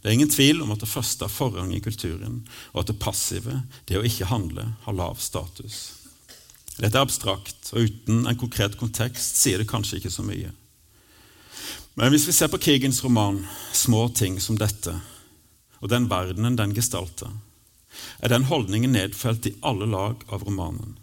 [0.00, 2.40] Det er ingen tvil om at det første har forrang i kulturen,
[2.72, 5.80] og at det passive, det å ikke handle, har lav status.
[6.78, 10.54] Dette er abstrakt, og uten en konkret kontekst sier det kanskje ikke så mye.
[12.00, 14.96] Men hvis vi ser på Keegans roman 'Små ting som dette',
[15.80, 17.32] og den verdenen den gestalter,
[18.20, 20.98] er den holdningen nedfelt i alle lag av romanen.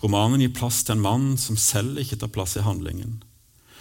[0.00, 3.18] Romanen gir plass til en mann som selv ikke tar plass i handlingen,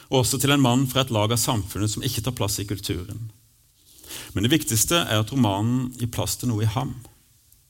[0.09, 2.67] og også til en mann fra et lag av samfunnet som ikke tar plass i
[2.67, 3.29] kulturen.
[4.33, 6.97] Men det viktigste er at romanen gir plass til noe i ham,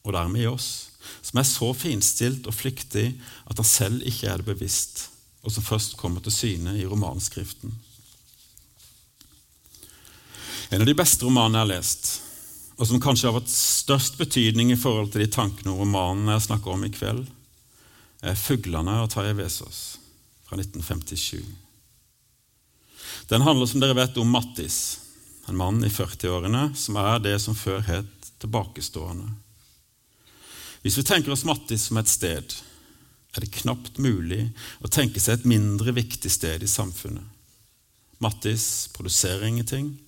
[0.03, 0.89] og dermed i oss,
[1.21, 3.09] som er så finstilt og flyktig
[3.47, 5.09] at han selv ikke er det bevisst,
[5.43, 7.75] og som først kommer til syne i romanskriften.
[10.73, 12.07] En av de beste romanene jeg har lest,
[12.81, 16.47] og som kanskje har hatt størst betydning i forhold til de tankene og romanene jeg
[16.47, 17.27] snakker om i kveld,
[18.25, 19.99] er 'Fuglene' av Tarjei Vesaas
[20.47, 21.43] fra 1957.
[23.29, 24.97] Den handler som dere vet om Mattis,
[25.45, 29.29] en mann i 40-årene som er det som før het tilbakestående.
[30.81, 32.55] Hvis vi tenker oss Mattis som et sted,
[33.35, 34.49] er det knapt mulig
[34.81, 37.29] å tenke seg et mindre viktig sted i samfunnet.
[38.17, 39.99] Mattis produserer ingenting,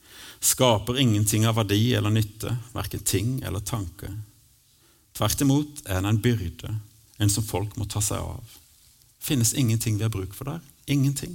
[0.45, 4.11] skaper ingenting av verdi eller nytte, verken ting eller tanke.
[5.17, 6.75] Tvert imot er den en byrde,
[7.17, 8.43] en som folk må ta seg av.
[9.17, 10.61] Det finnes ingenting vi har bruk for der.
[10.85, 11.33] Ingenting.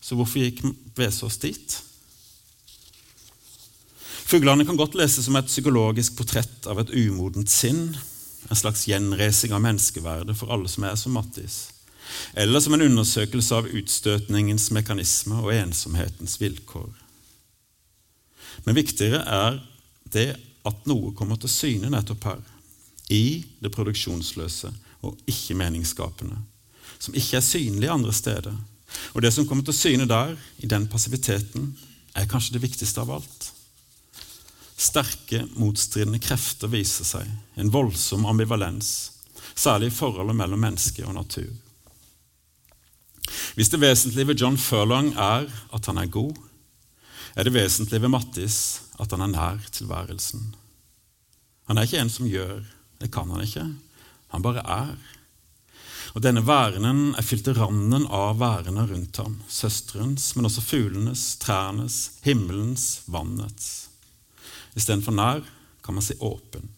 [0.00, 0.60] Så hvorfor gikk
[0.98, 1.78] Vesaas dit?
[4.26, 7.94] Fuglene kan godt leses som et psykologisk portrett av et umodent sinn,
[8.50, 11.70] en slags gjenreising av menneskeverdet for alle som er som Mattis,
[12.34, 17.05] eller som en undersøkelse av utstøtningens mekanisme og ensomhetens vilkår.
[18.64, 19.58] Men viktigere er
[20.12, 20.28] det
[20.66, 22.40] at noe kommer til syne nettopp her,
[23.12, 24.72] i det produksjonsløse
[25.06, 26.38] og ikke-meningsskapende,
[26.98, 28.56] som ikke er synlig andre steder.
[29.14, 31.76] Og det som kommer til syne der, i den passiviteten,
[32.16, 33.50] er kanskje det viktigste av alt.
[34.76, 39.12] Sterke, motstridende krefter viser seg, en voldsom ambivalens,
[39.56, 41.48] særlig i forholdet mellom menneske og natur.
[43.56, 46.36] Hvis det vesentlige ved John Furlong er at han er god,
[47.36, 48.58] er det vesentlige ved Mattis
[49.00, 50.54] at han er nær tilværelsen.
[51.68, 52.62] Han er ikke en som gjør,
[53.02, 53.66] det kan han ikke.
[54.32, 54.96] Han bare er.
[56.16, 61.34] Og Denne værenden er fylt til randen av værene rundt ham, søsterens, men også fuglenes,
[61.42, 63.90] trærnes, himmelens, vannets.
[64.76, 65.44] Istedenfor nær
[65.84, 66.70] kan man si åpen.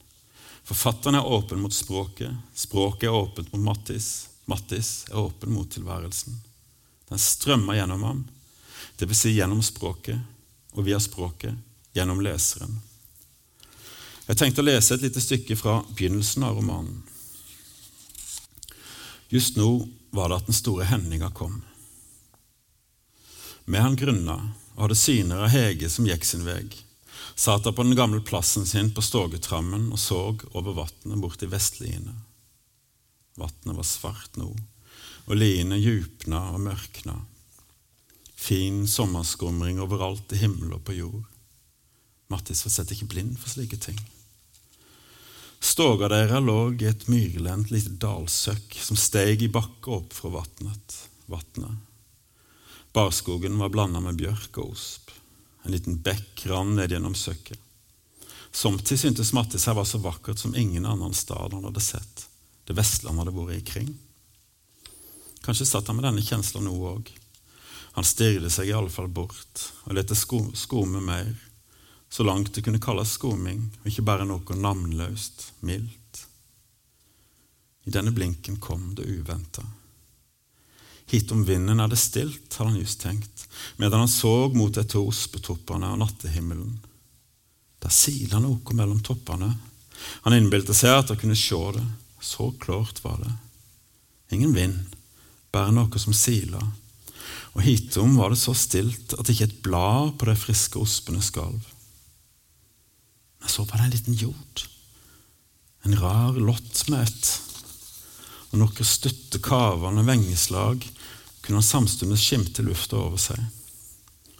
[0.67, 6.35] Forfatteren er åpen mot språket, språket er åpent mot Mattis, Mattis er åpen mot tilværelsen.
[7.09, 8.27] Den strømmer gjennom ham,
[8.99, 9.23] dvs.
[9.23, 10.19] Si gjennom språket,
[10.79, 11.59] og via språket
[11.97, 12.79] gjennom leseren.
[14.29, 17.03] Jeg tenkte å lese et lite stykke fra begynnelsen av romanen.
[19.29, 21.59] Just nå var det at den store hendinga kom.
[23.67, 24.39] Med han grunna
[24.77, 26.63] og hadde syner av Hege som gikk sin vei
[27.39, 30.21] satt han på den gamle plassen sin på Stågetrammen og så
[30.59, 32.17] over vatnet bort til vestliene.
[33.39, 34.49] Vatnet var svart nå,
[35.29, 37.15] og liene djupna og mørkna.
[38.39, 41.27] Fin sommerskumring overalt i himmel og på jord.
[42.31, 43.99] Mattis var sett ikke blind for slike ting.
[45.59, 50.99] Stoga deres lå i et myrlendt lite dalsøkk som steg i bakke opp fra vatnet.
[51.27, 51.83] vatnet.
[52.95, 55.11] Barskogen var blanda med bjørk og osp.
[55.67, 57.59] En liten bekk rann ned gjennom søkket.
[58.55, 62.29] Somtid syntes Mattis her var så vakkert som ingen annen stad han hadde sett.
[62.65, 63.91] Det Vestland hadde vært ikring.
[65.45, 67.11] Kanskje satt han med denne kjensla nå òg.
[67.97, 71.33] Han stirret seg i alle fall bort og lette skumme mer,
[72.09, 76.23] så langt det kunne kalles skumming, og ikke bare noe navnløst, mildt.
[77.89, 79.65] I denne blinken kom det uventa.
[81.09, 84.85] Hit om vinden er det stilt, hadde han just tenkt, medan han så mot de
[84.85, 86.75] to ospetoppene av nattehimmelen.
[87.81, 89.49] Der sila noe mellom toppene.
[90.27, 91.87] Han innbilte seg at han kunne se det,
[92.21, 93.33] Så klart var det.
[94.35, 94.79] Ingen vind,
[95.53, 96.59] bare noe som sila.
[97.57, 101.61] Og hitom var det så stilt at ikke et blad på de friske ospene skalv.
[103.39, 104.65] Men så var det en liten jord.
[105.87, 107.31] En rar lott med ett.
[108.51, 110.85] Og noen stutte, kavende vengeslag
[111.41, 113.41] kunne han samtidig skimte lufta over seg.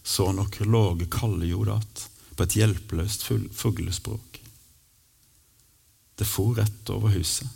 [0.03, 2.09] Så noen låge kaldejord att
[2.39, 3.25] på et hjelpeløst
[3.59, 4.39] fuglespråk.
[6.19, 7.47] Det for rett over huset,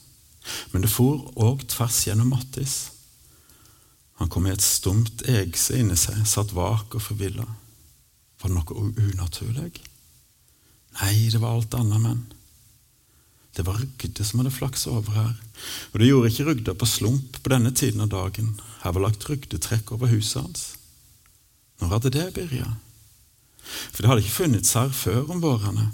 [0.70, 2.91] men det for òg tvers gjennom Mattis.
[4.22, 7.42] Han kom i et stumt egse inni seg, satt vak og forvilla.
[8.38, 9.72] Var det noe unaturlig?
[11.00, 12.20] Nei, det var alt annet, men
[13.56, 15.32] det var Rugde som hadde flaksa over her.
[15.90, 18.52] Og det gjorde ikke Rugda på slump på denne tiden av dagen.
[18.84, 20.62] Her var lagt rugdetrekk over huset hans.
[21.82, 22.68] Når hadde det byrja?
[23.90, 25.88] For det hadde ikke funnes her før om vårene.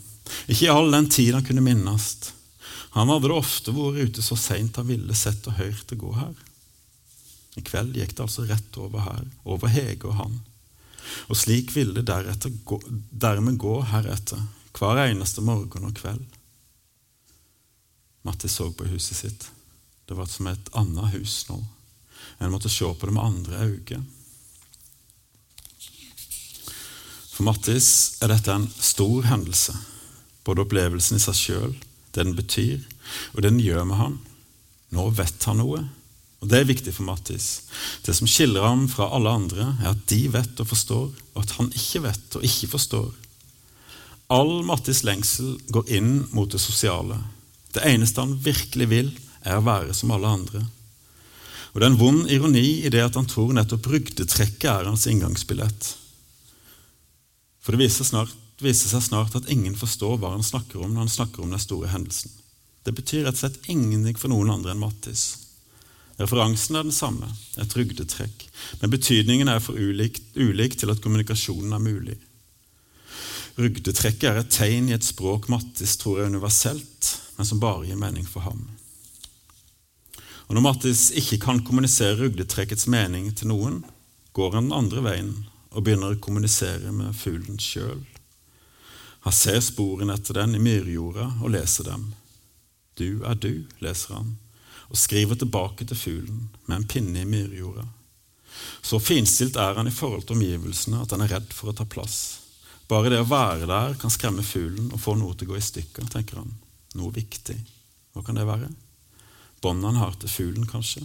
[0.53, 2.11] Ikke i all den tid han kunne minnes.
[2.93, 6.13] Han hadde det ofte vært ute så seint han ville sett og hørt det gå
[6.13, 6.37] her.
[7.59, 10.37] I kveld gikk det altså rett over her, over Hege og han.
[11.33, 12.79] Og slik ville det deretter gå,
[13.11, 14.45] dermed gå heretter,
[14.79, 16.23] hver eneste morgen og kveld.
[18.27, 19.49] Matti så på huset sitt.
[20.07, 21.59] Det var som et annet hus nå.
[22.39, 24.05] En måtte se på det med andre øyne.
[27.33, 29.75] For Mattis er dette en stor hendelse.
[30.43, 31.75] Både opplevelsen i seg sjøl,
[32.11, 32.83] det den betyr,
[33.35, 34.17] og det den gjør med han.
[34.97, 35.85] Nå vet han noe,
[36.39, 37.47] og det er viktig for Mattis.
[38.07, 41.55] Det som skiller ham fra alle andre, er at de vet og forstår, og at
[41.59, 43.09] han ikke vet og ikke forstår.
[44.31, 47.17] All Mattis lengsel går inn mot det sosiale.
[47.75, 49.09] Det eneste han virkelig vil,
[49.43, 50.63] er å være som alle andre.
[51.73, 55.07] Og Det er en vond ironi i det at han tror nettopp rygdetrekket er hans
[55.11, 55.91] inngangsbillett.
[57.63, 58.33] For det viser, snart,
[58.63, 61.63] viser, seg snart at ingen forstår hva han snakker om når han snakker om den
[61.63, 62.33] store hendelsen.
[62.87, 65.48] Det betyr rett og slett ingenting for noen andre enn Mattis.
[66.19, 67.29] Referansen er den samme,
[67.63, 68.49] et rugdetrekk,
[68.81, 72.17] men betydningen er for ulik, ulik til at kommunikasjonen er mulig.
[73.59, 77.99] Rugdetrekket er et tegn i et språk Mattis tror er universelt, men som bare gir
[77.99, 78.67] mening for ham.
[80.49, 83.83] Og Når Mattis ikke kan kommunisere rugdetrekkets mening til noen,
[84.33, 85.33] går han den andre veien
[85.71, 88.01] og begynner å kommunisere med fuglen sjøl.
[89.27, 92.07] Han ser sporene etter den i myrjorda og leser dem.
[92.99, 94.37] Du er du, leser han,
[94.89, 97.85] og skriver tilbake til fuglen med en pinne i myrjorda.
[98.83, 101.87] Så finstilt er han i forhold til omgivelsene at han er redd for å ta
[101.89, 102.19] plass.
[102.89, 105.65] Bare det å være der kan skremme fuglen og få noe til å gå i
[105.65, 106.55] stykker, tenker han.
[106.97, 107.59] Noe viktig.
[108.17, 108.71] Hva kan det være?
[109.61, 111.05] Båndet han har til fuglen, kanskje.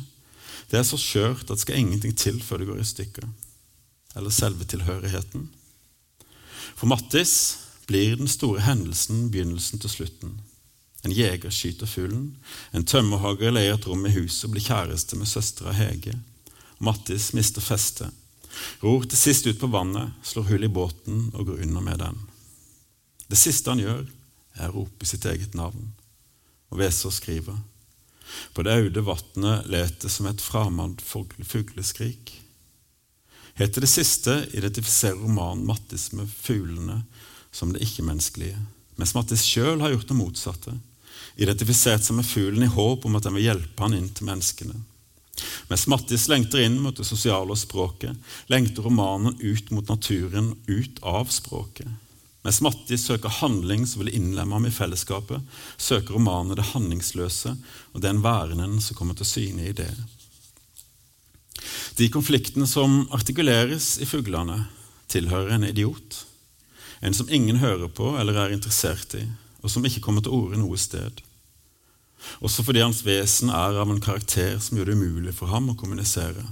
[0.71, 3.27] Det er så skjørt at det skal ingenting til før det går i stykker
[4.13, 5.47] eller selve tilhørigheten.
[6.77, 7.33] For Mattis
[7.89, 10.35] blir den store hendelsen begynnelsen til slutten.
[11.03, 12.37] En jeger skyter fuglen,
[12.71, 16.15] en tømmerhogger leier et rom i huset og blir kjæreste med søstera Hege.
[16.83, 18.11] Mattis mister festet,
[18.79, 22.21] ror til sist ut på vannet, slår hull i båten og går under med den.
[23.27, 24.05] Det siste han gjør,
[24.59, 25.91] er å rope sitt eget navn,
[26.71, 27.57] og Vesaa skriver.
[28.53, 32.31] På det aude vatnet let det som et framand fugleskrik.
[33.59, 37.01] Helt til det siste identifiserer romanen Mattis med fuglene
[37.53, 38.57] som det ikke-menneskelige,
[38.97, 40.73] mens Mattis sjøl har gjort det motsatte,
[41.35, 44.75] identifisert seg med fuglen i håp om at den vil hjelpe han inn til menneskene.
[45.67, 48.13] Mens Mattis lengter inn mot det sosiale og språket,
[48.51, 51.89] lengter romanen ut mot naturen, ut av språket.
[52.43, 55.41] Mens Mattis søker handling som vil innlemme ham i fellesskapet,
[55.77, 57.55] søker romanen det handlingsløse
[57.93, 59.89] og den værenden som kommer til syne i det.
[61.97, 64.65] De konfliktene som artikuleres i fuglene,
[65.07, 66.23] tilhører en idiot.
[67.05, 69.23] En som ingen hører på eller er interessert i,
[69.63, 71.23] og som ikke kommer til orde noe sted.
[72.43, 75.77] Også fordi hans vesen er av en karakter som gjør det umulig for ham å
[75.79, 76.43] kommunisere.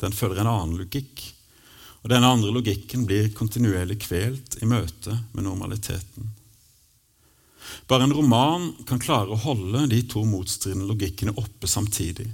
[0.00, 1.22] Den følger en annen logikk,
[2.04, 6.32] og denne andre logikken blir kontinuerlig kvelt i møte med normaliteten.
[7.88, 12.26] Bare en roman kan klare å holde de to motstridende logikkene oppe samtidig.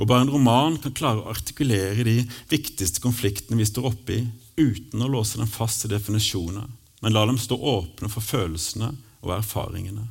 [0.00, 4.22] Og bare en roman kan klare å artikulere de viktigste konfliktene vi står oppe i,
[4.58, 6.64] uten å låse dem fast i definisjoner,
[7.04, 8.90] men la dem stå åpne for følelsene
[9.24, 10.08] og erfaringene.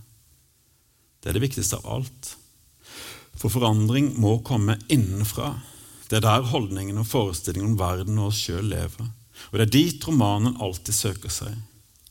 [1.22, 2.34] Det er det viktigste av alt.
[3.38, 5.56] For forandring må komme innenfra.
[6.08, 9.10] Det er der holdningen og forestillingen om verden og oss sjøl lever.
[9.52, 11.58] Og det er dit romanen alltid søker seg.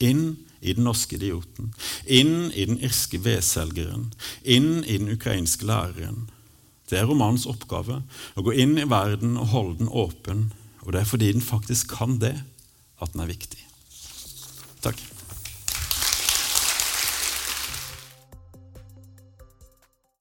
[0.04, 1.72] Inn i den norske idioten.
[2.04, 4.10] Inn i den irske vedselgeren.
[4.42, 6.26] Inn i den ukrainske læreren.
[6.86, 8.02] Det er romanens oppgave
[8.36, 10.50] å gå inn i verden og holde den åpen.
[10.84, 12.36] Og det er fordi den faktisk kan det,
[13.02, 13.62] at den er viktig.
[14.84, 15.00] Takk.